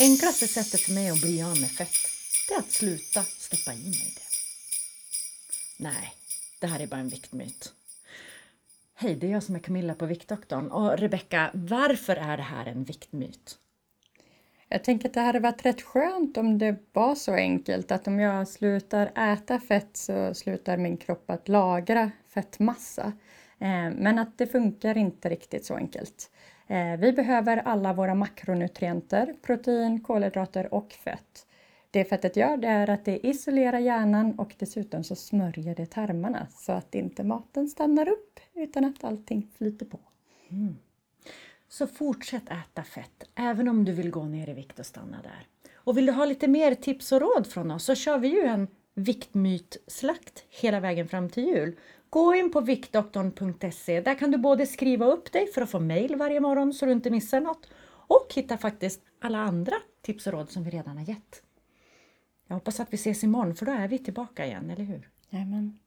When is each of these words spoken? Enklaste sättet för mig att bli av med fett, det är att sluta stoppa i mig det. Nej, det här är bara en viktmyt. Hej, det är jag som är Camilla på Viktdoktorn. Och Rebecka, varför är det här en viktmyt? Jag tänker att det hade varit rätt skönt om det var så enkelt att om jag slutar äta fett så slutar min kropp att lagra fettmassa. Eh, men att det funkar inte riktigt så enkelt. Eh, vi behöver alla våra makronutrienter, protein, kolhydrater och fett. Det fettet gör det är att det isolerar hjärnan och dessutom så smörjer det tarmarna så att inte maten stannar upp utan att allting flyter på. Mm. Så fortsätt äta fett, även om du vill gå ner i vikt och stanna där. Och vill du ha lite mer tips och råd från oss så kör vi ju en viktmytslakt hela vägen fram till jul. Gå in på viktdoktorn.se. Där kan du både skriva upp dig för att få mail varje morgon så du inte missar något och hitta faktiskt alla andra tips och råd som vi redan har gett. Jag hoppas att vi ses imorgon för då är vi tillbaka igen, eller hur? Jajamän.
Enklaste 0.00 0.48
sättet 0.48 0.80
för 0.80 0.92
mig 0.92 1.10
att 1.10 1.20
bli 1.20 1.42
av 1.42 1.60
med 1.60 1.70
fett, 1.70 1.96
det 2.48 2.54
är 2.54 2.58
att 2.58 2.70
sluta 2.70 3.22
stoppa 3.22 3.72
i 3.72 3.84
mig 3.84 4.14
det. 4.14 4.22
Nej, 5.84 6.12
det 6.60 6.66
här 6.66 6.80
är 6.80 6.86
bara 6.86 7.00
en 7.00 7.08
viktmyt. 7.08 7.72
Hej, 8.94 9.14
det 9.14 9.26
är 9.26 9.30
jag 9.30 9.42
som 9.42 9.54
är 9.54 9.58
Camilla 9.58 9.94
på 9.94 10.06
Viktdoktorn. 10.06 10.68
Och 10.70 10.98
Rebecka, 10.98 11.50
varför 11.54 12.16
är 12.16 12.36
det 12.36 12.42
här 12.42 12.66
en 12.66 12.84
viktmyt? 12.84 13.58
Jag 14.68 14.84
tänker 14.84 15.08
att 15.08 15.14
det 15.14 15.20
hade 15.20 15.40
varit 15.40 15.66
rätt 15.66 15.82
skönt 15.82 16.36
om 16.36 16.58
det 16.58 16.76
var 16.92 17.14
så 17.14 17.32
enkelt 17.32 17.92
att 17.92 18.06
om 18.06 18.20
jag 18.20 18.48
slutar 18.48 19.32
äta 19.32 19.60
fett 19.60 19.96
så 19.96 20.34
slutar 20.34 20.76
min 20.76 20.96
kropp 20.96 21.30
att 21.30 21.48
lagra 21.48 22.10
fettmassa. 22.28 23.12
Eh, 23.64 23.90
men 23.96 24.18
att 24.18 24.38
det 24.38 24.46
funkar 24.46 24.96
inte 24.96 25.28
riktigt 25.28 25.64
så 25.64 25.74
enkelt. 25.74 26.30
Eh, 26.66 26.96
vi 26.96 27.12
behöver 27.12 27.56
alla 27.56 27.92
våra 27.92 28.14
makronutrienter, 28.14 29.34
protein, 29.42 30.00
kolhydrater 30.00 30.74
och 30.74 30.92
fett. 30.92 31.46
Det 31.90 32.04
fettet 32.04 32.36
gör 32.36 32.56
det 32.56 32.68
är 32.68 32.90
att 32.90 33.04
det 33.04 33.26
isolerar 33.26 33.78
hjärnan 33.78 34.38
och 34.38 34.54
dessutom 34.58 35.04
så 35.04 35.16
smörjer 35.16 35.74
det 35.74 35.86
tarmarna 35.86 36.46
så 36.50 36.72
att 36.72 36.94
inte 36.94 37.24
maten 37.24 37.68
stannar 37.68 38.08
upp 38.08 38.40
utan 38.54 38.84
att 38.84 39.04
allting 39.04 39.48
flyter 39.56 39.86
på. 39.86 39.98
Mm. 40.48 40.76
Så 41.68 41.86
fortsätt 41.86 42.50
äta 42.50 42.82
fett, 42.82 43.24
även 43.34 43.68
om 43.68 43.84
du 43.84 43.92
vill 43.92 44.10
gå 44.10 44.24
ner 44.24 44.48
i 44.48 44.52
vikt 44.52 44.78
och 44.78 44.86
stanna 44.86 45.22
där. 45.22 45.46
Och 45.74 45.98
vill 45.98 46.06
du 46.06 46.12
ha 46.12 46.24
lite 46.24 46.48
mer 46.48 46.74
tips 46.74 47.12
och 47.12 47.20
råd 47.20 47.46
från 47.46 47.70
oss 47.70 47.84
så 47.84 47.94
kör 47.94 48.18
vi 48.18 48.28
ju 48.28 48.40
en 48.40 48.68
viktmytslakt 48.94 50.44
hela 50.48 50.80
vägen 50.80 51.08
fram 51.08 51.28
till 51.28 51.44
jul. 51.44 51.78
Gå 52.10 52.34
in 52.34 52.52
på 52.52 52.60
viktdoktorn.se. 52.60 54.00
Där 54.00 54.14
kan 54.14 54.30
du 54.30 54.38
både 54.38 54.66
skriva 54.66 55.06
upp 55.06 55.32
dig 55.32 55.46
för 55.46 55.62
att 55.62 55.70
få 55.70 55.80
mail 55.80 56.16
varje 56.16 56.40
morgon 56.40 56.72
så 56.72 56.86
du 56.86 56.92
inte 56.92 57.10
missar 57.10 57.40
något 57.40 57.68
och 58.06 58.26
hitta 58.34 58.58
faktiskt 58.58 59.00
alla 59.20 59.38
andra 59.38 59.76
tips 60.02 60.26
och 60.26 60.32
råd 60.32 60.50
som 60.50 60.64
vi 60.64 60.70
redan 60.70 60.96
har 60.96 61.04
gett. 61.04 61.42
Jag 62.46 62.54
hoppas 62.54 62.80
att 62.80 62.92
vi 62.92 62.94
ses 62.94 63.24
imorgon 63.24 63.54
för 63.54 63.66
då 63.66 63.72
är 63.72 63.88
vi 63.88 63.98
tillbaka 63.98 64.46
igen, 64.46 64.70
eller 64.70 64.84
hur? 64.84 65.10
Jajamän. 65.30 65.78